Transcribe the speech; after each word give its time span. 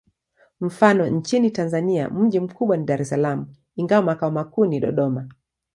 Mfano: 0.61 1.07
nchini 1.07 1.51
Tanzania 1.51 2.09
mji 2.09 2.39
mkubwa 2.39 2.77
ni 2.77 2.85
Dar 2.85 3.01
es 3.01 3.09
Salaam, 3.09 3.45
ingawa 3.75 4.01
makao 4.01 4.31
makuu 4.31 4.65
ni 4.65 4.79
Dodoma. 4.79 5.29